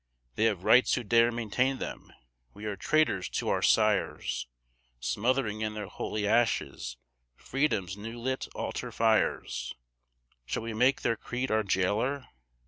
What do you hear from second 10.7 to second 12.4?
make their creed our jailer?